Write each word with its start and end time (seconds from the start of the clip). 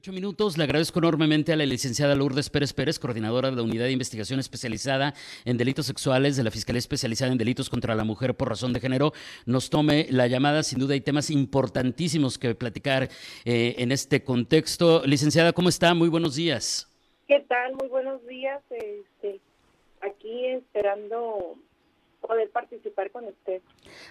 Ocho 0.00 0.12
minutos. 0.12 0.56
Le 0.56 0.64
agradezco 0.64 0.98
enormemente 0.98 1.52
a 1.52 1.56
la 1.56 1.66
licenciada 1.66 2.14
Lourdes 2.14 2.48
Pérez 2.48 2.72
Pérez, 2.72 2.98
coordinadora 2.98 3.50
de 3.50 3.56
la 3.56 3.62
Unidad 3.62 3.84
de 3.84 3.92
Investigación 3.92 4.40
Especializada 4.40 5.12
en 5.44 5.58
Delitos 5.58 5.84
Sexuales 5.84 6.38
de 6.38 6.42
la 6.42 6.50
Fiscalía 6.50 6.78
Especializada 6.78 7.32
en 7.32 7.36
Delitos 7.36 7.68
contra 7.68 7.94
la 7.94 8.02
Mujer 8.02 8.34
por 8.34 8.48
razón 8.48 8.72
de 8.72 8.80
género. 8.80 9.12
Nos 9.44 9.68
tome 9.68 10.06
la 10.08 10.26
llamada. 10.26 10.62
Sin 10.62 10.78
duda 10.78 10.94
hay 10.94 11.02
temas 11.02 11.28
importantísimos 11.28 12.38
que 12.38 12.54
platicar 12.54 13.10
eh, 13.44 13.74
en 13.76 13.92
este 13.92 14.24
contexto. 14.24 15.02
Licenciada, 15.04 15.52
¿cómo 15.52 15.68
está? 15.68 15.92
Muy 15.92 16.08
buenos 16.08 16.34
días. 16.34 16.90
¿Qué 17.28 17.44
tal? 17.46 17.74
Muy 17.74 17.88
buenos 17.88 18.26
días. 18.26 18.62
Este, 18.70 19.38
aquí 20.00 20.46
esperando 20.46 21.58
poder 22.20 22.48
participar 22.50 23.10
con 23.10 23.24
usted. 23.26 23.60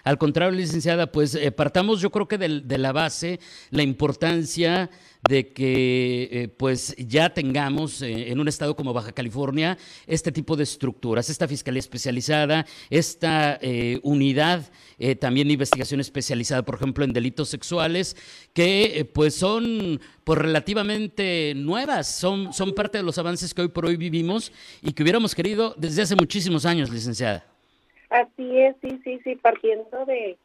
Al 0.04 0.18
contrario, 0.18 0.56
licenciada, 0.56 1.10
pues 1.10 1.34
eh, 1.34 1.50
partamos 1.52 2.00
yo 2.00 2.10
creo 2.10 2.28
que 2.28 2.38
de, 2.38 2.60
de, 2.60 2.78
la 2.78 2.92
base, 2.92 3.40
la 3.70 3.82
importancia 3.82 4.90
de 5.28 5.48
que 5.48 6.28
eh, 6.32 6.48
pues 6.48 6.94
ya 6.96 7.30
tengamos 7.30 8.02
eh, 8.02 8.30
en 8.30 8.40
un 8.40 8.48
estado 8.48 8.74
como 8.74 8.92
Baja 8.92 9.12
California 9.12 9.76
este 10.06 10.32
tipo 10.32 10.56
de 10.56 10.62
estructuras, 10.62 11.28
esta 11.28 11.46
fiscalía 11.46 11.80
especializada, 11.80 12.66
esta 12.88 13.58
eh, 13.60 14.00
unidad 14.02 14.70
también 15.18 15.48
de 15.48 15.54
investigación 15.54 15.98
especializada, 16.00 16.62
por 16.62 16.74
ejemplo, 16.74 17.02
en 17.04 17.14
delitos 17.14 17.48
sexuales, 17.48 18.14
que 18.52 19.08
pues 19.14 19.34
son 19.34 19.98
pues 20.24 20.38
relativamente 20.38 21.54
nuevas, 21.56 22.06
son, 22.06 22.52
son 22.52 22.74
parte 22.74 22.98
de 22.98 23.04
los 23.04 23.16
avances 23.16 23.54
que 23.54 23.62
hoy 23.62 23.68
por 23.68 23.86
hoy 23.86 23.96
vivimos 23.96 24.52
y 24.82 24.92
que 24.92 25.02
hubiéramos 25.02 25.34
querido 25.34 25.74
desde 25.78 26.02
hace 26.02 26.16
muchísimos 26.16 26.66
años, 26.66 26.90
licenciada. 26.90 27.46
Así 28.10 28.58
es, 28.58 28.76
sí, 28.82 29.00
sí, 29.02 29.20
sí, 29.24 29.36
partiendo 29.36 30.04
de, 30.04 30.36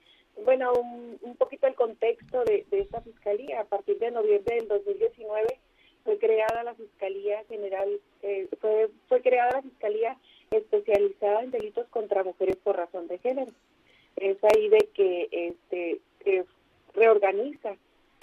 bueno, 0.43 0.73
un, 0.73 1.17
un 1.21 1.35
poquito 1.35 1.67
el 1.67 1.75
contexto 1.75 2.43
de, 2.43 2.65
de, 2.69 2.81
esta 2.81 3.01
fiscalía. 3.01 3.61
A 3.61 3.65
partir 3.65 3.97
de 3.99 4.11
noviembre 4.11 4.55
del 4.55 4.67
2019 4.67 5.59
fue 6.03 6.17
creada 6.19 6.63
la 6.63 6.75
Fiscalía 6.75 7.43
General, 7.47 7.89
eh, 8.21 8.47
fue, 8.61 8.89
fue 9.07 9.21
creada 9.21 9.53
la 9.53 9.61
Fiscalía 9.61 10.17
especializada 10.51 11.41
en 11.41 11.51
delitos 11.51 11.87
contra 11.87 12.23
mujeres 12.23 12.57
por 12.57 12.77
razón 12.77 13.07
de 13.07 13.17
género. 13.19 13.51
Es 14.15 14.37
ahí 14.43 14.69
de 14.69 14.89
que 14.93 15.27
este 15.31 15.99
reorganiza 16.93 17.75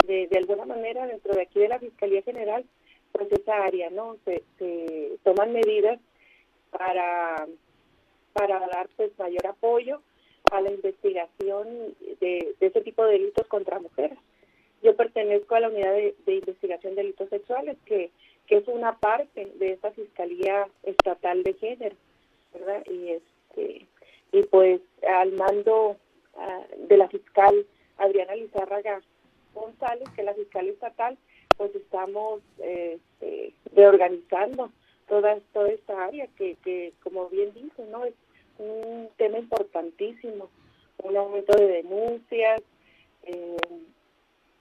de, 0.05 0.27
de 0.27 0.37
alguna 0.37 0.65
manera 0.65 1.05
dentro 1.05 1.33
de 1.33 1.43
aquí 1.43 1.59
de 1.59 1.69
la 1.69 1.79
Fiscalía 1.79 2.21
General 2.23 2.65
pues 3.11 3.31
esa 3.31 3.63
área, 3.63 3.89
¿no? 3.91 4.17
Se, 4.25 4.43
se 4.57 5.17
toman 5.23 5.53
medidas 5.53 5.99
para 6.71 7.47
para 8.33 8.59
dar 8.59 8.89
pues 8.97 9.11
mayor 9.19 9.45
apoyo 9.45 10.01
a 10.53 10.61
la 10.61 10.71
investigación 10.71 11.67
de, 12.21 12.55
de 12.59 12.67
ese 12.67 12.81
tipo 12.81 13.03
de 13.03 13.13
delitos 13.13 13.47
contra 13.47 13.79
mujeres. 13.79 14.17
Yo 14.83 14.95
pertenezco 14.95 15.55
a 15.55 15.61
la 15.61 15.69
unidad 15.69 15.93
de, 15.93 16.13
investigación 16.27 16.93
de 16.93 17.01
delitos 17.01 17.29
sexuales, 17.29 17.77
que, 17.85 18.11
es 18.49 18.67
una 18.67 18.99
parte 18.99 19.51
de 19.55 19.71
esta 19.71 19.89
Fiscalía 19.91 20.67
Estatal 20.83 21.41
de 21.41 21.55
Género, 21.55 21.95
¿verdad? 22.53 22.83
Y, 22.87 23.09
este, 23.09 23.87
y 24.31 24.43
pues 24.43 24.79
al 25.09 25.31
mando 25.31 25.97
uh, 26.35 26.87
de 26.87 26.97
la 26.97 27.07
fiscal 27.07 27.65
Adriana 27.97 28.35
Lizárraga 28.35 29.01
González, 29.55 30.07
que 30.13 30.21
es 30.21 30.25
la 30.25 30.35
fiscal 30.35 30.69
estatal, 30.69 31.17
pues 31.57 31.73
estamos 31.73 32.41
este, 32.59 33.53
reorganizando 33.73 34.71
toda, 35.07 35.39
toda 35.51 35.69
esta 35.69 36.05
área 36.05 36.27
que, 36.37 36.55
que, 36.63 36.93
como 37.01 37.29
bien 37.29 37.51
dice, 37.55 37.85
¿no? 37.89 38.05
Es 38.05 38.13
un 38.59 39.09
tema 39.17 39.37
importantísimo, 39.39 40.49
un 41.03 41.17
aumento 41.17 41.57
de 41.57 41.67
denuncias, 41.67 42.61
eh, 43.23 43.57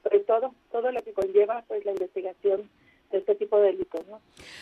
pues 0.03 0.27
todo, 0.27 0.55
todo 0.71 0.91
lo 0.91 1.03
que 1.03 1.13
conlleva 1.13 1.65
pues 1.69 1.85
la 1.85 1.93
investigación 1.93 2.69
este 3.13 3.35
tipo 3.35 3.59
de 3.59 3.73
delitos. 3.73 4.03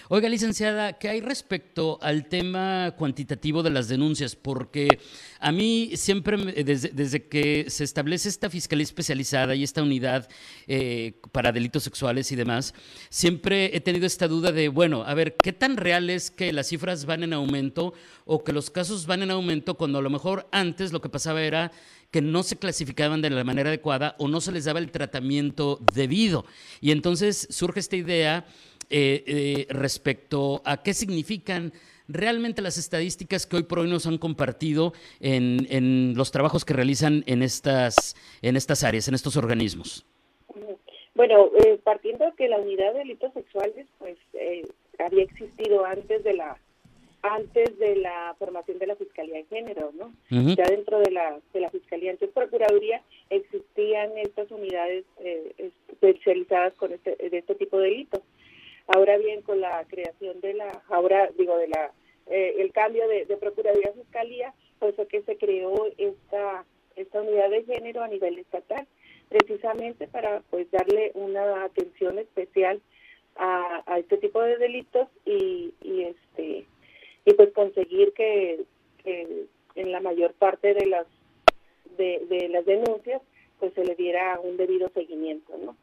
Oiga, 0.08 0.28
licenciada, 0.28 0.94
¿qué 0.94 1.08
hay 1.08 1.20
respecto 1.20 1.98
al 2.02 2.28
tema 2.28 2.94
cuantitativo 2.96 3.62
de 3.62 3.70
las 3.70 3.88
denuncias? 3.88 4.36
Porque 4.36 4.98
a 5.38 5.52
mí 5.52 5.92
siempre, 5.94 6.36
desde, 6.64 6.88
desde 6.88 7.28
que 7.28 7.66
se 7.68 7.84
establece 7.84 8.28
esta 8.28 8.50
fiscalía 8.50 8.84
especializada 8.84 9.54
y 9.54 9.62
esta 9.62 9.82
unidad 9.82 10.28
eh, 10.66 11.14
para 11.32 11.52
delitos 11.52 11.82
sexuales 11.82 12.30
y 12.32 12.36
demás, 12.36 12.74
siempre 13.08 13.76
he 13.76 13.80
tenido 13.80 14.06
esta 14.06 14.28
duda 14.28 14.52
de, 14.52 14.68
bueno, 14.68 15.04
a 15.04 15.14
ver, 15.14 15.36
¿qué 15.36 15.52
tan 15.52 15.76
real 15.76 16.10
es 16.10 16.30
que 16.30 16.52
las 16.52 16.68
cifras 16.68 17.06
van 17.06 17.22
en 17.22 17.32
aumento 17.32 17.94
o 18.24 18.44
que 18.44 18.52
los 18.52 18.70
casos 18.70 19.06
van 19.06 19.22
en 19.22 19.30
aumento 19.30 19.74
cuando 19.74 19.98
a 19.98 20.02
lo 20.02 20.10
mejor 20.10 20.48
antes 20.52 20.92
lo 20.92 21.00
que 21.00 21.08
pasaba 21.08 21.42
era 21.42 21.72
que 22.10 22.20
no 22.20 22.42
se 22.42 22.56
clasificaban 22.56 23.22
de 23.22 23.30
la 23.30 23.44
manera 23.44 23.70
adecuada 23.70 24.16
o 24.18 24.28
no 24.28 24.40
se 24.40 24.52
les 24.52 24.64
daba 24.64 24.78
el 24.78 24.90
tratamiento 24.90 25.78
debido. 25.94 26.44
Y 26.80 26.90
entonces 26.90 27.46
surge 27.50 27.80
esta 27.80 27.96
idea 27.96 28.44
eh, 28.90 29.22
eh, 29.26 29.66
respecto 29.70 30.62
a 30.64 30.82
qué 30.82 30.94
significan 30.94 31.72
realmente 32.08 32.62
las 32.62 32.78
estadísticas 32.78 33.46
que 33.46 33.56
hoy 33.56 33.62
por 33.62 33.78
hoy 33.78 33.88
nos 33.88 34.06
han 34.06 34.18
compartido 34.18 34.92
en, 35.20 35.66
en 35.70 36.14
los 36.16 36.32
trabajos 36.32 36.64
que 36.64 36.74
realizan 36.74 37.22
en 37.26 37.42
estas, 37.42 38.16
en 38.42 38.56
estas 38.56 38.82
áreas, 38.82 39.06
en 39.08 39.14
estos 39.14 39.36
organismos. 39.36 40.04
Bueno, 41.14 41.50
eh, 41.64 41.78
partiendo 41.84 42.34
que 42.36 42.48
la 42.48 42.58
unidad 42.58 42.92
de 42.92 43.00
delitos 43.00 43.32
sexuales 43.34 43.86
pues 43.98 44.16
eh, 44.32 44.62
había 44.98 45.24
existido 45.24 45.84
antes 45.84 46.24
de 46.24 46.34
la 46.34 46.58
antes 47.22 47.78
de 47.78 47.96
la 47.96 48.34
formación 48.38 48.78
de 48.78 48.86
la 48.86 48.96
Fiscalía 48.96 49.36
de 49.36 49.44
Género, 49.44 49.92
¿no? 49.94 50.06
Uh 50.30 50.42
-huh. 50.42 50.56
Ya 50.56 50.64
dentro 50.64 51.00
de 51.00 51.10
la, 51.10 51.38
de 51.52 51.60
la 51.60 51.70
Fiscalía, 51.70 52.12
antes 52.12 52.30
Procuraduría, 52.30 53.02
existían 53.28 54.16
estas 54.18 54.50
unidades 54.50 55.04
eh, 55.18 55.72
especializadas 55.90 56.72
con 56.74 56.92
este, 56.92 57.16
de 57.16 57.38
este 57.38 57.54
tipo 57.54 57.78
de 57.78 57.88
delitos. 57.90 58.22
Ahora 58.86 59.18
bien, 59.18 59.42
con 59.42 59.60
la 59.60 59.84
creación 59.92 60.40
de 60.40 60.54
la, 60.54 60.82
ahora 60.88 61.30
digo, 61.38 61.56
de 61.58 61.68
la, 61.68 61.92
eh, 62.26 62.56
el 62.58 62.72
cambio 62.72 63.06
de, 63.06 63.26
de 63.26 63.36
Procuraduría 63.36 63.90
a 63.90 64.00
Fiscalía, 64.02 64.54
pues 64.78 64.94
fue 64.96 65.06
que 65.06 65.22
se 65.22 65.36
creó 65.36 65.74
esta, 65.98 66.64
esta 66.96 67.20
unidad 67.20 67.50
de 67.50 67.64
género 67.64 68.02
a 68.02 68.08
nivel 68.08 68.38
estatal, 68.38 68.86
precisamente 69.28 70.08
para 70.08 70.42
pues 70.50 70.70
darle 70.70 71.12
una 71.14 71.64
atención 71.64 72.18
especial 72.18 72.80
a, 73.36 73.82
a 73.86 73.98
este 73.98 74.16
tipo 74.18 74.42
de 74.42 74.56
delitos 74.56 75.06
y, 75.24 75.72
y 75.82 76.02
este 76.02 76.29
y 77.24 77.34
pues 77.34 77.52
conseguir 77.52 78.12
que, 78.12 78.64
que, 79.02 79.46
en 79.74 79.92
la 79.92 80.00
mayor 80.00 80.32
parte 80.34 80.74
de 80.74 80.86
las 80.86 81.06
de, 81.96 82.24
de, 82.28 82.48
las 82.48 82.64
denuncias 82.64 83.22
pues 83.58 83.72
se 83.74 83.84
le 83.84 83.94
diera 83.94 84.40
un 84.40 84.56
debido 84.56 84.88
seguimiento 84.90 85.56
no 85.58 85.76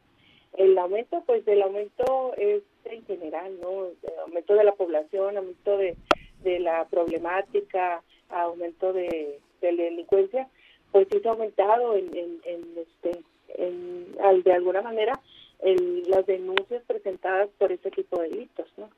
el 0.56 0.76
aumento 0.78 1.22
pues 1.26 1.46
el 1.46 1.62
aumento 1.62 2.34
es 2.36 2.62
en 2.84 3.04
general 3.06 3.58
no 3.60 3.86
aumento 4.22 4.54
de 4.54 4.64
la 4.64 4.72
población 4.72 5.36
aumento 5.36 5.76
de, 5.78 5.96
de 6.42 6.60
la 6.60 6.86
problemática 6.86 8.02
aumento 8.28 8.92
de, 8.92 9.38
de 9.60 9.72
la 9.72 9.84
delincuencia 9.84 10.48
pues 10.92 11.06
sí 11.10 11.20
se 11.20 11.28
ha 11.28 11.32
aumentado 11.32 11.94
en, 11.94 12.16
en, 12.16 12.40
en 12.44 12.78
este 12.78 13.22
en, 13.56 14.16
al, 14.22 14.42
de 14.42 14.52
alguna 14.52 14.82
manera 14.82 15.20
el, 15.60 16.08
las 16.08 16.26
denuncias 16.26 16.82
presentadas 16.86 17.48
por 17.58 17.72
este 17.72 17.90
tipo 17.90 18.20
de 18.20 18.28
delitos 18.28 18.66
no 18.76 18.90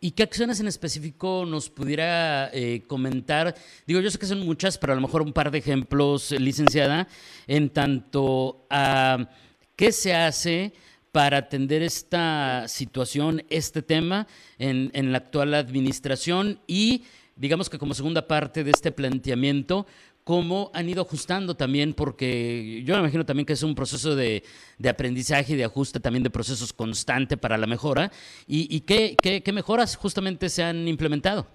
¿Y 0.00 0.12
qué 0.12 0.24
acciones 0.24 0.58
en 0.60 0.66
específico 0.66 1.44
nos 1.46 1.70
pudiera 1.70 2.50
eh, 2.52 2.82
comentar? 2.86 3.54
Digo, 3.86 4.00
yo 4.00 4.10
sé 4.10 4.18
que 4.18 4.26
son 4.26 4.40
muchas, 4.40 4.76
pero 4.78 4.92
a 4.92 4.96
lo 4.96 5.02
mejor 5.02 5.22
un 5.22 5.32
par 5.32 5.50
de 5.50 5.58
ejemplos, 5.58 6.32
licenciada, 6.32 7.06
en 7.46 7.70
tanto 7.70 8.66
a 8.68 9.28
qué 9.76 9.92
se 9.92 10.14
hace 10.14 10.72
para 11.12 11.38
atender 11.38 11.82
esta 11.82 12.66
situación, 12.66 13.44
este 13.48 13.82
tema 13.82 14.26
en 14.58 15.12
la 15.12 15.18
actual 15.18 15.54
administración 15.54 16.60
y 16.66 17.04
digamos 17.36 17.70
que 17.70 17.78
como 17.78 17.94
segunda 17.94 18.26
parte 18.26 18.64
de 18.64 18.70
este 18.70 18.92
planteamiento, 18.92 19.86
cómo 20.24 20.70
han 20.72 20.88
ido 20.88 21.02
ajustando 21.02 21.56
también, 21.56 21.94
porque 21.94 22.82
yo 22.84 22.94
me 22.94 23.00
imagino 23.00 23.26
también 23.26 23.46
que 23.46 23.54
es 23.54 23.62
un 23.62 23.74
proceso 23.74 24.14
de, 24.14 24.42
de 24.78 24.88
aprendizaje 24.88 25.54
y 25.54 25.56
de 25.56 25.64
ajuste 25.64 26.00
también 26.00 26.22
de 26.22 26.30
procesos 26.30 26.72
constante 26.72 27.36
para 27.36 27.58
la 27.58 27.66
mejora. 27.66 28.10
¿Y, 28.46 28.74
y 28.74 28.80
qué, 28.80 29.16
qué, 29.16 29.52
mejoras 29.52 29.96
justamente 29.96 30.48
se 30.48 30.62
han 30.62 30.86
implementado? 30.88 31.46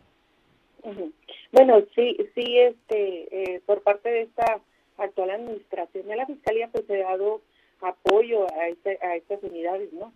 Bueno, 1.51 1.81
sí, 1.95 2.17
sí, 2.35 2.57
este, 2.57 3.55
eh, 3.55 3.61
por 3.65 3.81
parte 3.81 4.09
de 4.09 4.21
esta 4.23 4.59
actual 4.97 5.31
administración 5.31 6.07
de 6.07 6.15
la 6.15 6.25
Fiscalía, 6.25 6.69
pues 6.71 6.89
he 6.89 6.97
dado 6.97 7.41
apoyo 7.81 8.47
a, 8.53 8.67
este, 8.67 8.99
a 9.01 9.15
estas 9.15 9.41
unidades, 9.43 9.91
¿no? 9.93 10.11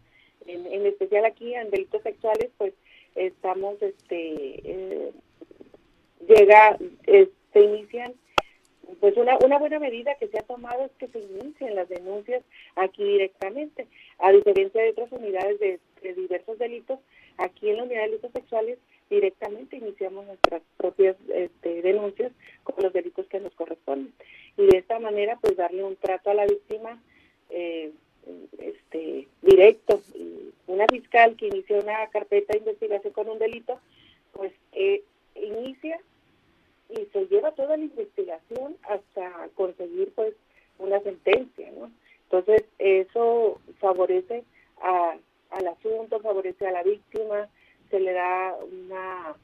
En, 0.48 0.66
en, 0.66 0.86
especial 0.88 1.26
aquí 1.26 1.54
en 1.54 1.70
delitos 1.70 2.02
sexuales, 2.02 2.50
pues 2.58 2.74
estamos, 3.16 3.82
este, 3.82 4.72
eh, 4.72 5.12
llega, 6.28 6.78
eh, 7.08 7.30
se 7.54 7.62
inician 7.62 8.14
pues 9.00 9.16
una, 9.18 9.38
una 9.44 9.58
buena 9.58 9.80
medida 9.80 10.16
que 10.16 10.28
se 10.28 10.40
ha 10.40 10.44
tomado 10.44 10.86
es 10.86 10.92
que 10.98 11.08
se 11.08 11.20
inicien 11.20 11.76
las 11.76 11.90
denuncias 11.90 12.44
aquí 12.76 13.04
directamente, 13.04 13.88
a 14.20 14.32
diferencia 14.32 14.82
de 14.82 14.90
otras 14.90 15.12
unidades 15.12 15.60
de, 15.60 15.80
diversos 16.16 16.58
delitos, 16.58 17.00
aquí 17.38 17.70
en 17.70 17.78
la 17.78 17.84
unidad 17.84 18.02
de 18.02 18.08
delitos 18.08 18.32
sexuales 18.32 18.80
directamente 19.10 19.76
iniciamos 19.76 20.26
nuestras 20.26 20.62
propias 20.78 21.16
este, 21.34 21.82
denuncias 21.82 22.32
con 22.64 22.76
los 22.82 22.94
delitos 22.94 23.28
que 23.28 23.40
nos 23.40 23.54
corresponden. 23.54 24.14
Y 24.58 24.66
de 24.66 24.78
esta 24.78 25.00
manera 25.00 25.38
pues 25.40 25.56
darle 25.58 25.84
un 25.84 25.96
trato 25.96 26.30
a 26.30 26.34
la 26.34 26.46
víctima 26.46 27.02
eh, 27.50 27.92
este 28.58 29.28
directo. 29.42 30.02
Una 30.68 30.86
fiscal 30.88 31.36
que 31.36 31.48
inicia 31.48 31.80
una 31.80 32.08
carpeta 32.08 32.54
de 32.54 32.60
investigación 32.60 33.14
con 33.14 33.30
un 33.30 33.40
delito 33.40 33.80
pues 34.34 34.54
eh, 34.72 35.04
inicia 35.36 36.00
y 36.90 37.06
se 37.12 37.26
lleva 37.28 37.52
toda 37.52 37.78
la 37.78 37.84
investigación 37.84 38.76
hasta 38.84 39.50
conseguir 39.56 40.12
pues 40.14 40.34
una 40.80 41.00
sentencia, 41.02 41.72
¿no? 41.72 41.92
Entonces 42.24 42.64
eso 42.80 43.60
favorece 44.12 44.44
a, 44.82 45.16
al 45.52 45.68
asunto, 45.68 46.20
favorece 46.20 46.68
a 46.68 46.72
la 46.72 46.84
víctima, 46.84 47.48
se 47.90 48.00
le 48.00 48.14
da 48.14 48.56
una, 48.56 49.36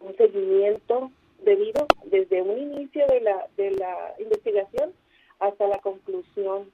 un 0.00 0.16
seguimiento 0.16 1.10
debido 1.42 1.86
desde 2.04 2.42
un 2.42 2.58
inicio 2.58 3.06
de 3.06 3.20
la, 3.20 3.46
de 3.56 3.72
la 3.72 4.14
investigación 4.18 4.92
hasta 5.40 5.66
la 5.66 5.78
conclusión 5.78 6.70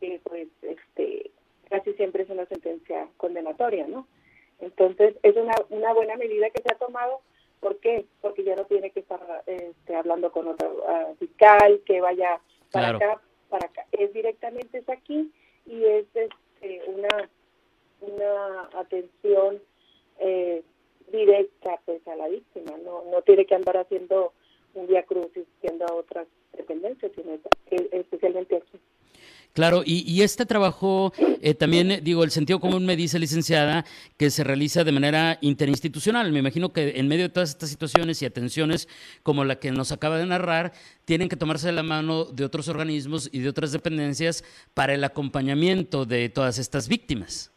que 0.00 0.20
pues 0.24 0.48
este 0.62 1.30
casi 1.68 1.92
siempre 1.94 2.22
es 2.22 2.30
una 2.30 2.46
sentencia 2.46 3.08
condenatoria, 3.18 3.86
¿no? 3.86 4.06
Entonces 4.60 5.16
es 5.22 5.36
una, 5.36 5.52
una 5.68 5.92
buena 5.92 6.16
medida 6.16 6.50
que 6.50 6.62
se 6.62 6.72
ha 6.72 6.78
tomado 6.78 7.20
¿Por 7.60 7.78
qué? 7.78 8.04
Porque 8.20 8.44
ya 8.44 8.54
no 8.54 8.64
tiene 8.66 8.90
que 8.90 9.00
estar 9.00 9.20
este, 9.46 9.94
hablando 9.96 10.30
con 10.30 10.46
otro 10.46 10.74
uh, 10.74 11.16
fiscal 11.16 11.80
que 11.84 12.00
vaya 12.00 12.40
para 12.70 12.90
acá, 12.90 13.20
para 13.48 13.66
acá. 13.66 13.84
Es 13.90 14.12
directamente 14.12 14.78
es 14.78 14.88
aquí 14.88 15.32
y 15.66 15.84
es 15.84 16.06
este, 16.60 16.82
una, 16.86 17.30
una 18.00 18.68
atención 18.74 19.60
eh, 20.18 20.62
directa 21.12 21.80
pues 21.84 22.06
a 22.08 22.16
la 22.16 22.28
víctima. 22.28 22.76
No, 22.84 23.04
no 23.10 23.22
tiene 23.22 23.46
que 23.46 23.54
andar 23.54 23.76
haciendo 23.76 24.32
un 24.74 24.86
día 24.86 25.02
crucis 25.04 25.46
yendo 25.62 25.86
a 25.86 25.94
otras 25.94 26.26
dependencias, 26.56 27.12
sino 27.14 27.38
especialmente 27.92 28.56
aquí. 28.56 28.78
Claro, 29.58 29.82
y, 29.84 30.22
este 30.22 30.46
trabajo 30.46 31.12
eh, 31.42 31.52
también, 31.52 31.90
eh, 31.90 32.00
digo, 32.00 32.22
el 32.22 32.30
sentido 32.30 32.60
común 32.60 32.86
me 32.86 32.94
dice, 32.94 33.18
licenciada, 33.18 33.84
que 34.16 34.30
se 34.30 34.44
realiza 34.44 34.84
de 34.84 34.92
manera 34.92 35.38
interinstitucional. 35.40 36.30
Me 36.30 36.38
imagino 36.38 36.72
que 36.72 36.90
en 36.90 37.08
medio 37.08 37.24
de 37.24 37.30
todas 37.30 37.50
estas 37.50 37.68
situaciones 37.68 38.22
y 38.22 38.26
atenciones 38.26 38.88
como 39.24 39.44
la 39.44 39.58
que 39.58 39.72
nos 39.72 39.90
acaba 39.90 40.18
de 40.18 40.26
narrar, 40.26 40.72
tienen 41.04 41.28
que 41.28 41.34
tomarse 41.34 41.66
de 41.66 41.72
la 41.72 41.82
mano 41.82 42.26
de 42.26 42.44
otros 42.44 42.68
organismos 42.68 43.28
y 43.32 43.40
de 43.40 43.48
otras 43.48 43.72
dependencias 43.72 44.44
para 44.74 44.94
el 44.94 45.02
acompañamiento 45.02 46.04
de 46.04 46.28
todas 46.28 46.58
estas 46.58 46.88
víctimas. 46.88 47.52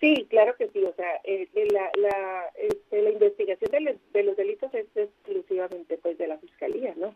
Sí, 0.00 0.26
claro 0.28 0.56
que 0.56 0.68
sí. 0.68 0.82
O 0.82 0.94
sea, 0.94 1.20
eh, 1.22 1.48
la, 1.72 1.90
la, 1.96 2.44
este, 2.56 3.12
investigación 3.12 3.70
de, 3.70 3.98
de 4.12 4.22
los 4.24 4.36
delitos 4.36 4.74
es 4.74 4.86
exclusivamente 4.96 5.96
pues 5.98 6.18
de 6.18 6.26
la 6.26 6.38
Fiscalía, 6.38 6.92
¿no? 6.96 7.14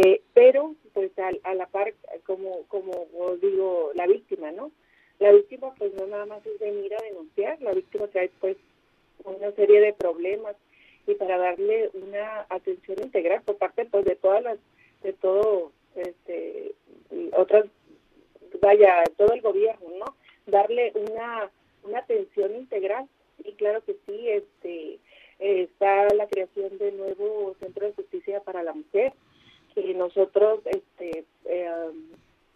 Eh, 0.00 0.22
pero, 0.32 0.76
pues 0.92 1.10
a, 1.18 1.54
la 1.54 1.66
par, 1.66 1.92
como, 2.24 2.62
como 2.68 3.08
digo, 3.42 3.90
la 3.94 4.06
víctima, 4.06 4.52
¿no? 4.52 4.70
La 5.18 5.32
víctima, 5.32 5.74
pues 5.76 5.92
no 5.94 6.06
nada 6.06 6.24
más 6.24 6.46
es 6.46 6.56
venir 6.60 6.94
a 6.94 7.02
denunciar, 7.02 7.60
la 7.60 7.72
víctima 7.72 8.06
trae, 8.06 8.30
pues, 8.38 8.56
una 9.24 9.50
serie 9.56 9.80
de 9.80 9.92
problemas 9.92 10.54
y 11.04 11.14
para 11.14 11.36
darle 11.36 11.90
una 11.94 12.46
atención 12.48 12.98
integral 13.02 13.42
por 13.42 13.56
parte, 13.56 13.86
pues, 13.86 14.04
de 14.04 14.14
todas 14.14 14.40
las, 14.44 14.58
de 15.02 15.14
todo, 15.14 15.72
este, 15.96 16.74
otras, 17.32 17.64
vaya, 18.62 19.02
todo 19.16 19.32
el 19.32 19.40
gobierno, 19.40 19.88
¿no? 19.98 20.14
Darle 20.46 20.92
una, 20.94 21.50
una 21.82 21.98
atención 21.98 22.54
integral 22.54 23.08
y 23.42 23.50
claro 23.54 23.82
que 23.84 23.96
sí, 24.06 24.28
este, 24.28 25.00
está 25.40 26.06
la 26.14 26.28
creación 26.28 26.78
del 26.78 26.96
nuevo 26.98 27.56
Centro 27.58 27.86
de 27.86 27.94
Justicia 27.94 28.40
para 28.42 28.62
la 28.62 28.74
Mujer, 28.74 29.12
y 29.76 29.94
nosotros 29.94 30.60
este, 30.66 31.24
eh, 31.44 31.90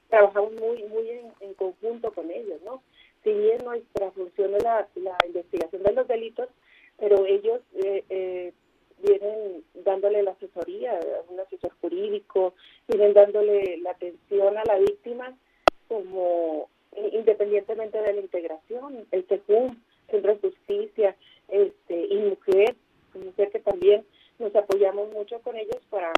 trabajamos 0.08 0.52
muy 0.54 0.82
muy 0.84 1.08
en, 1.40 1.54
conjunto 1.54 2.12
con 2.12 2.30
ellos, 2.30 2.60
¿no? 2.64 2.82
Si 3.24 3.32
bien 3.32 3.58
nuestra 3.64 4.10
función 4.10 4.54
es 4.54 4.62
la, 4.62 4.88
investigación 5.26 5.82
de 5.82 5.92
los 5.92 6.08
delitos, 6.08 6.48
pero 6.98 7.24
ellos 7.24 7.60
eh, 7.74 8.04
eh, 8.08 8.52
vienen 8.98 9.64
dándole 9.74 10.22
la 10.22 10.32
asesoría, 10.32 10.98
un 11.28 11.40
asesor 11.40 11.72
jurídico, 11.80 12.54
vienen 12.88 13.14
dándole 13.14 13.78
la 13.78 13.92
atención 13.92 14.58
a 14.58 14.64
la 14.64 14.78
víctima 14.78 15.36
como 15.88 16.68
independientemente 17.12 18.00
de 18.02 18.12
la 18.12 18.20
integración, 18.20 19.06
el 19.12 19.24
CEJUM, 19.24 19.76
Centro 20.10 20.34
de 20.34 20.40
Justicia, 20.40 21.16
este, 21.48 22.06
y 22.06 22.16
Mujer, 22.16 22.76
Mujer 23.14 23.50
que 23.50 23.60
también 23.60 24.04
nos 24.38 24.54
apoyamos 24.54 25.10
mucho 25.12 25.40
con 25.40 25.56
ellos 25.56 25.80
para 25.90 26.12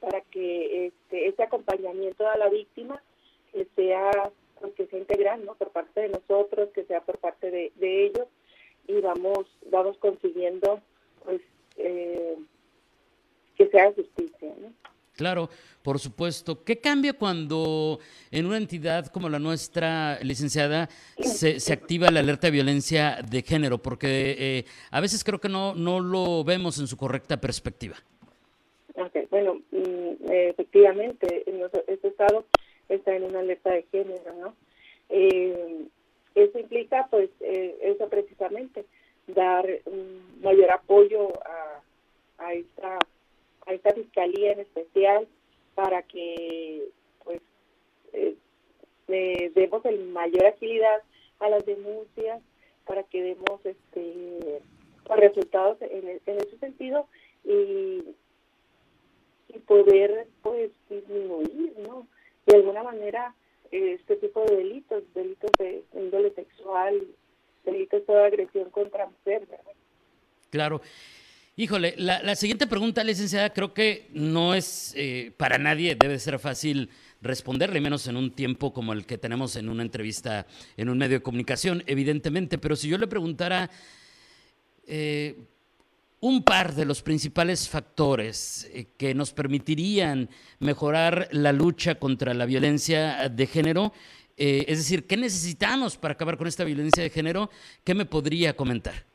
para 0.00 0.22
que 0.22 0.86
este, 0.86 1.28
este 1.28 1.42
acompañamiento 1.42 2.26
a 2.26 2.36
la 2.36 2.48
víctima 2.48 3.02
que 3.52 3.66
sea 3.76 4.10
pues, 4.58 4.74
que 4.74 4.86
sea 4.86 4.98
integral 4.98 5.44
no 5.44 5.54
por 5.54 5.70
parte 5.70 6.00
de 6.00 6.08
nosotros 6.08 6.70
que 6.74 6.84
sea 6.84 7.02
por 7.02 7.18
parte 7.18 7.50
de, 7.50 7.72
ellos 8.06 8.26
y 8.88 9.00
vamos 9.00 9.46
vamos 9.70 9.96
consiguiendo 9.98 10.80
pues 11.24 11.42
eh, 11.76 12.36
justicia 13.92 14.54
¿no? 14.60 14.72
Claro, 15.20 15.50
por 15.82 15.98
supuesto. 15.98 16.64
¿Qué 16.64 16.78
cambia 16.78 17.12
cuando 17.12 17.98
en 18.30 18.46
una 18.46 18.56
entidad 18.56 19.08
como 19.08 19.28
la 19.28 19.38
nuestra, 19.38 20.18
licenciada, 20.22 20.88
se, 21.18 21.60
se 21.60 21.72
activa 21.74 22.10
la 22.10 22.20
alerta 22.20 22.46
de 22.46 22.52
violencia 22.52 23.18
de 23.30 23.42
género? 23.42 23.76
Porque 23.76 24.34
eh, 24.38 24.64
a 24.90 24.98
veces 25.00 25.22
creo 25.22 25.38
que 25.38 25.50
no, 25.50 25.74
no 25.74 26.00
lo 26.00 26.42
vemos 26.42 26.78
en 26.78 26.86
su 26.86 26.96
correcta 26.96 27.38
perspectiva. 27.38 27.96
Bueno, 29.30 29.60
mm, 29.70 30.30
efectivamente, 30.30 31.44
este 31.86 32.08
estado 32.08 32.46
está 32.88 33.14
en 33.14 33.24
una 33.24 33.40
alerta 33.40 33.72
de 33.72 33.84
género, 33.92 34.34
¿no? 34.40 34.54
Eh, 35.08 35.84
eso 36.34 36.58
implica, 36.58 37.08
pues, 37.10 37.30
eh, 37.40 37.76
eso 37.82 38.08
precisamente, 38.08 38.84
dar 39.26 39.66
mayor 40.42 40.70
apoyo 40.70 41.28
a, 41.46 42.44
a, 42.44 42.54
esta, 42.54 42.98
a 43.66 43.72
esta 43.72 43.92
fiscalía 44.20 44.52
en 44.52 44.60
especial 44.60 45.28
para 45.74 46.02
que, 46.02 46.88
pues, 47.24 47.40
eh, 48.12 48.36
demos 49.54 49.84
el 49.84 50.08
mayor 50.08 50.46
agilidad 50.46 51.02
a 51.40 51.48
las 51.48 51.64
denuncias, 51.64 52.42
para 52.86 53.02
que 53.04 53.22
demos 53.22 53.64
este 53.64 54.62
resultados 55.16 55.78
en, 55.82 56.20
en 56.24 56.36
ese 56.36 56.56
sentido 56.58 57.06
y 57.44 58.02
y 59.48 59.58
poder 59.58 60.28
pues 60.42 60.70
disminuir, 60.88 61.74
¿no? 61.78 62.06
De 62.46 62.56
alguna 62.56 62.84
manera 62.84 63.34
este 63.72 64.14
tipo 64.16 64.44
de 64.44 64.56
delitos, 64.56 65.02
delitos 65.12 65.50
de 65.58 65.82
índole 65.92 66.32
sexual, 66.34 67.04
delitos 67.64 68.06
de 68.06 68.24
agresión 68.24 68.70
contra 68.70 69.06
mujer. 69.06 69.48
Claro. 70.50 70.80
Híjole, 71.60 71.92
la, 71.98 72.34
siguiente 72.36 72.66
pregunta, 72.66 73.04
licenciada, 73.04 73.52
creo 73.52 73.74
que 73.74 74.08
no 74.14 74.54
es 74.54 74.94
eh, 74.96 75.30
para 75.36 75.58
nadie, 75.58 75.94
debe 75.94 76.18
ser 76.18 76.38
fácil 76.38 76.88
responderle, 77.20 77.82
menos 77.82 78.06
en 78.06 78.16
un 78.16 78.30
tiempo 78.30 78.72
como 78.72 78.94
el 78.94 79.04
que 79.04 79.18
tenemos 79.18 79.56
en 79.56 79.68
una 79.68 79.82
entrevista 79.82 80.46
en 80.78 80.88
un 80.88 80.96
medio 80.96 81.18
de 81.18 81.22
comunicación, 81.22 81.84
evidentemente, 81.86 82.56
pero 82.56 82.76
si 82.76 82.88
yo 82.88 82.96
le 82.96 83.06
preguntara, 83.06 83.68
eh, 84.86 85.36
un 86.20 86.44
par 86.44 86.74
de 86.74 86.86
los 86.86 87.02
principales 87.02 87.68
factores 87.68 88.66
eh, 88.72 88.86
que 88.96 89.14
nos 89.14 89.34
permitirían 89.34 90.30
mejorar 90.60 91.28
la 91.30 91.52
lucha 91.52 91.96
contra 91.96 92.32
la 92.32 92.46
violencia 92.46 93.28
de 93.28 93.46
género. 93.46 93.92
Es 94.34 94.78
decir, 94.78 95.06
¿qué 95.06 95.18
necesitamos 95.18 95.98
para 95.98 96.12
acabar 96.12 96.38
con 96.38 96.46
esta 96.46 96.64
violencia 96.64 97.02
de 97.02 97.10
género? 97.10 97.50
¿Qué 97.84 97.94
me 97.94 98.06
podría 98.06 98.56
comentar? 98.56 99.09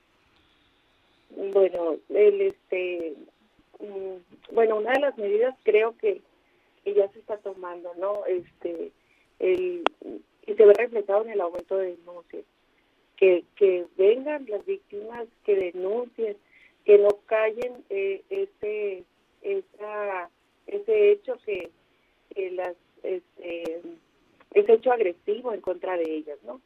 Bueno, 1.35 1.97
el, 2.09 2.41
este, 2.41 3.15
mm, 3.79 4.53
bueno, 4.53 4.77
una 4.77 4.93
de 4.93 4.99
las 4.99 5.17
medidas 5.17 5.55
creo 5.63 5.97
que, 5.97 6.21
ya 6.85 7.07
se 7.11 7.19
está 7.19 7.37
tomando, 7.37 7.93
¿no? 7.95 8.25
Este, 8.27 8.91
el, 9.39 9.83
y 10.45 10.53
se 10.53 10.65
ve 10.65 10.73
reflejado 10.73 11.23
en 11.23 11.31
el 11.31 11.41
aumento 11.41 11.77
de 11.77 11.95
denuncias. 11.97 12.43
Que, 13.17 13.43
que 13.55 13.85
vengan 13.97 14.45
las 14.47 14.65
víctimas, 14.65 15.25
que 15.45 15.55
denuncien, 15.55 16.37
que 16.85 16.99
no 16.99 17.09
callen 17.25 17.83
eh, 17.89 18.21
ese 18.29 19.03
esa, 19.41 20.29
ese 20.67 21.11
hecho 21.11 21.37
que, 21.45 21.69
las 22.51 22.75
este, 23.03 23.81
ese 24.53 24.73
hecho 24.73 24.91
agresivo 24.91 25.53
en 25.53 25.61
contra 25.61 25.95
de 25.97 26.03
ellas 26.03 26.37
no 26.43 26.59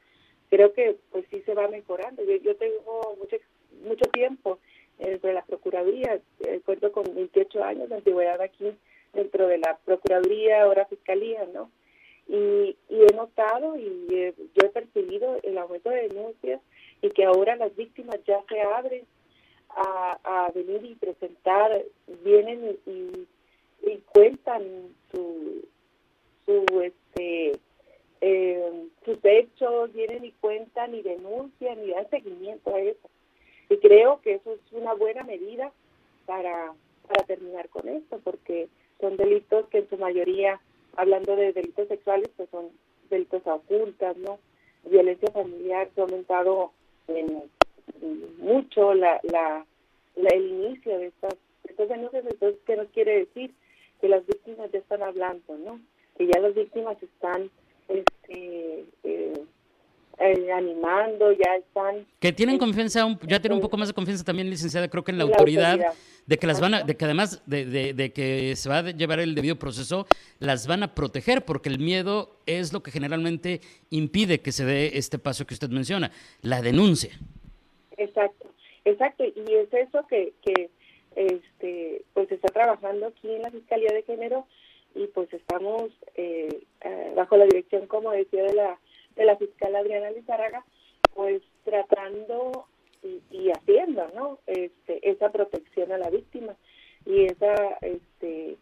creo 0.49 0.73
que 0.73 0.95
pues 1.11 1.25
sí 1.29 1.41
se 1.41 1.53
va 1.53 1.67
mejorando 1.67 2.23
yo, 2.23 2.37
yo 2.37 2.55
tengo 2.55 3.15
mucho 3.19 3.37
mucho 3.83 4.05
tiempo 4.11 4.58
entre 4.99 5.33
la 5.33 5.43
procuraduría 5.43 6.19
eh, 6.41 6.61
cuento 6.65 6.91
con 6.91 7.03
28 7.15 7.63
años 7.63 7.89
de 7.89 7.95
antigüedad 7.95 8.41
aquí 8.41 8.73
dentro 9.13 9.47
de 9.47 9.57
la 9.57 9.77
Procuraduría, 9.85 10.63
ahora 10.63 10.85
Fiscalía, 10.85 11.47
¿no? 11.53 11.71
Y, 12.27 12.75
he 12.89 13.15
notado 13.15 13.75
y 13.77 14.33
yo 14.53 14.65
he 14.65 14.69
percibido 14.69 15.39
el 15.41 15.57
aumento 15.57 15.89
de 15.89 16.09
denuncias 16.09 16.61
y 17.01 17.09
que 17.11 17.23
ahora 17.25 17.55
las 17.55 17.75
víctimas 17.75 18.19
ya 18.27 18.43
se 18.47 18.61
abren 18.61 19.03
a, 19.69 20.51
venir 20.53 20.83
y 20.83 20.95
presentar, 20.95 21.83
vienen 22.23 22.77
y, 22.85 23.27
cuentan 24.11 24.63
su, 25.11 25.65
su 26.45 26.81
este 26.81 27.59
eh, 28.21 28.87
sus 29.05 29.17
hechos, 29.23 29.93
vienen 29.93 30.25
y 30.25 30.31
cuentan 30.33 30.93
y 30.93 31.01
denuncian 31.01 31.83
y 31.83 31.91
dan 31.91 32.09
seguimiento 32.09 32.75
a 32.75 32.81
eso. 32.81 33.09
Y 33.69 33.77
creo 33.77 34.19
que 34.21 34.35
eso 34.35 34.53
es 34.53 34.59
una 34.71 34.93
buena 34.93 35.23
medida 35.23 35.71
para, 36.25 36.73
para 37.07 37.23
terminar 37.25 37.69
con 37.69 37.87
esto, 37.87 38.19
porque 38.23 38.67
son 38.99 39.15
delitos 39.15 39.67
que 39.69 39.79
en 39.79 39.89
su 39.89 39.97
mayoría, 39.97 40.59
hablando 40.95 41.35
de 41.35 41.53
delitos 41.53 41.87
sexuales, 41.87 42.29
pues 42.35 42.49
son 42.49 42.69
delitos 43.09 43.41
ocultas, 43.45 44.17
¿no? 44.17 44.39
Violencia 44.85 45.31
familiar 45.31 45.89
se 45.93 46.01
ha 46.01 46.03
aumentado 46.03 46.71
en, 47.07 47.43
mucho 48.39 48.93
la, 48.93 49.19
la, 49.23 49.65
el 50.15 50.47
inicio 50.47 50.97
de 50.97 51.07
estas, 51.07 51.35
estos 51.63 51.89
denuncias, 51.89 52.25
entonces, 52.25 52.59
¿qué 52.65 52.75
nos 52.75 52.87
quiere 52.89 53.19
decir? 53.19 53.53
Que 54.01 54.09
las 54.09 54.25
víctimas 54.25 54.71
ya 54.71 54.79
están 54.79 55.03
hablando, 55.03 55.57
¿no? 55.57 55.79
Que 56.17 56.27
ya 56.27 56.39
las 56.39 56.55
víctimas 56.55 57.01
están 57.01 57.49
este, 57.87 58.85
eh, 60.19 60.51
animando, 60.51 61.31
ya 61.31 61.55
están... 61.55 62.05
Que 62.19 62.33
tienen 62.33 62.57
confianza, 62.57 63.07
ya 63.25 63.39
tienen 63.39 63.55
un 63.57 63.61
poco 63.61 63.77
más 63.77 63.87
de 63.87 63.93
confianza 63.93 64.23
también, 64.23 64.49
licenciada, 64.49 64.89
creo 64.89 65.03
que 65.03 65.11
en 65.11 65.17
la, 65.17 65.23
autoridad, 65.23 65.79
de 66.25 66.37
que 66.37 66.45
las 66.45 66.59
van 66.59 66.73
a, 66.73 66.83
de 66.83 66.97
que 66.97 67.05
además 67.05 67.41
de, 67.45 67.93
de, 67.93 68.11
que 68.11 68.55
se 68.55 68.67
va 68.67 68.79
a 68.79 68.91
llevar 68.91 69.19
el 69.19 69.33
debido 69.33 69.55
proceso, 69.57 70.05
las 70.39 70.67
van 70.67 70.83
a 70.83 70.93
proteger, 70.93 71.45
porque 71.45 71.69
el 71.69 71.79
miedo 71.79 72.35
es 72.45 72.73
lo 72.73 72.83
que 72.83 72.91
generalmente 72.91 73.61
impide 73.91 74.41
que 74.41 74.51
se 74.51 74.65
dé 74.65 74.97
este 74.97 75.19
paso 75.19 75.47
que 75.47 75.53
usted 75.53 75.69
menciona, 75.69 76.11
la 76.41 76.61
denuncia. 76.61 77.11
Exacto, 77.95 78.47
exacto, 78.83 79.23
y 79.23 79.53
es 79.53 79.73
eso 79.73 80.05
que, 80.07 80.33
que 80.41 80.69
este, 81.15 82.03
pues 82.13 82.29
está 82.31 82.49
trabajando 82.49 83.07
aquí 83.07 83.31
en 83.31 83.41
la 83.41 83.51
Fiscalía 83.51 83.93
de 83.93 84.03
Género 84.03 84.45
y 84.95 85.07
pues 85.07 85.31
estamos 85.33 85.91
eh, 86.15 86.63
eh, 86.81 87.13
bajo 87.15 87.37
la 87.37 87.45
dirección, 87.45 87.87
como 87.87 88.11
decía, 88.11 88.43
de 88.43 88.53
la 88.53 88.79
de 89.19 89.25
la 89.25 89.35
fiscal 89.35 89.75
Adriana 89.75 90.11
Lizárraga, 90.11 90.63
pues 91.13 91.43
tratando 91.65 92.65
y, 93.03 93.51
haciendo, 93.51 94.07
¿no? 94.15 94.39
Este, 94.47 95.09
esa 95.09 95.29
protección 95.29 95.91
a 95.91 95.97
la 95.97 96.09
víctima 96.09 96.55
y 97.05 97.25
esa, 97.25 97.53
este, 97.81 98.57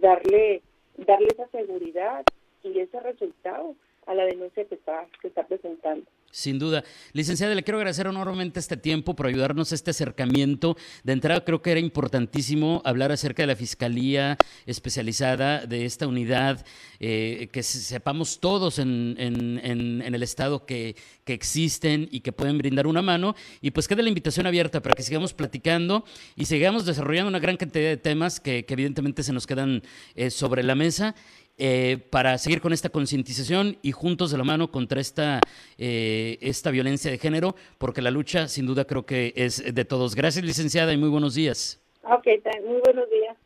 darle, 0.00 0.62
darle 0.96 1.28
esa 1.32 1.48
seguridad 1.48 2.24
y 2.62 2.78
ese 2.78 3.00
resultado 3.00 3.74
a 4.06 4.14
la 4.14 4.24
denuncia 4.26 4.64
que 4.64 4.76
está, 4.76 5.06
que 5.20 5.28
está 5.28 5.44
presentando. 5.46 6.06
Sin 6.32 6.60
duda. 6.60 6.84
Licenciada, 7.12 7.56
le 7.56 7.64
quiero 7.64 7.78
agradecer 7.78 8.06
enormemente 8.06 8.60
este 8.60 8.76
tiempo 8.76 9.16
por 9.16 9.26
ayudarnos 9.26 9.72
a 9.72 9.74
este 9.74 9.90
acercamiento. 9.90 10.76
De 11.02 11.12
entrada, 11.12 11.44
creo 11.44 11.60
que 11.60 11.72
era 11.72 11.80
importantísimo 11.80 12.82
hablar 12.84 13.10
acerca 13.10 13.42
de 13.42 13.48
la 13.48 13.56
Fiscalía 13.56 14.36
especializada 14.64 15.66
de 15.66 15.84
esta 15.86 16.06
unidad, 16.06 16.64
eh, 17.00 17.48
que 17.52 17.64
sepamos 17.64 18.38
todos 18.38 18.78
en, 18.78 19.16
el 19.18 20.22
Estado 20.22 20.66
que, 20.66 20.94
existen 21.26 22.08
y 22.10 22.20
que 22.20 22.32
pueden 22.32 22.58
brindar 22.58 22.86
una 22.86 23.02
mano. 23.02 23.34
Y 23.60 23.70
pues 23.72 23.86
queda 23.86 24.02
la 24.02 24.08
invitación 24.08 24.46
abierta 24.46 24.82
para 24.82 24.94
que 24.94 25.02
sigamos 25.02 25.32
platicando 25.32 26.04
y 26.36 26.44
sigamos 26.44 26.86
desarrollando 26.86 27.28
una 27.28 27.38
gran 27.38 27.56
cantidad 27.56 27.88
de 27.88 27.96
temas 27.96 28.40
que, 28.40 28.64
evidentemente 28.68 29.24
se 29.24 29.32
nos 29.32 29.46
quedan 29.46 29.82
eh, 30.14 30.30
sobre 30.30 30.62
la 30.62 30.74
mesa. 30.76 31.14
Eh, 31.62 31.98
para 32.08 32.38
seguir 32.38 32.62
con 32.62 32.72
esta 32.72 32.88
concientización 32.88 33.76
y 33.82 33.92
juntos 33.92 34.30
de 34.30 34.38
la 34.38 34.44
mano 34.44 34.70
contra 34.70 34.98
esta, 34.98 35.40
eh, 35.76 36.38
esta 36.40 36.70
violencia 36.70 37.10
de 37.10 37.18
género, 37.18 37.54
porque 37.76 38.00
la 38.00 38.10
lucha 38.10 38.48
sin 38.48 38.64
duda 38.64 38.86
creo 38.86 39.04
que 39.04 39.34
es 39.36 39.62
de 39.74 39.84
todos. 39.84 40.14
Gracias, 40.14 40.42
licenciada, 40.42 40.94
y 40.94 40.96
muy 40.96 41.10
buenos 41.10 41.34
días. 41.34 41.78
Ok, 42.02 42.26
muy 42.64 42.80
buenos 42.82 43.10
días. 43.10 43.36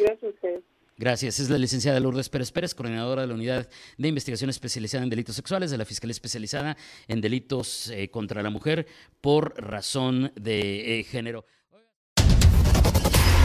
Gracias 0.00 0.24
a 0.24 0.26
ustedes. 0.26 0.60
Gracias. 0.98 1.38
Es 1.38 1.50
la 1.50 1.58
licenciada 1.58 2.00
Lourdes 2.00 2.28
Pérez 2.28 2.50
Pérez, 2.50 2.74
coordinadora 2.74 3.22
de 3.22 3.28
la 3.28 3.34
Unidad 3.34 3.68
de 3.96 4.08
Investigación 4.08 4.50
Especializada 4.50 5.04
en 5.04 5.10
Delitos 5.10 5.36
Sexuales 5.36 5.70
de 5.70 5.78
la 5.78 5.84
Fiscalía 5.84 6.12
Especializada 6.12 6.76
en 7.06 7.20
Delitos 7.20 7.90
eh, 7.90 8.08
contra 8.08 8.42
la 8.42 8.50
Mujer 8.50 8.88
por 9.20 9.54
razón 9.56 10.32
de 10.34 11.06
género. 11.08 11.44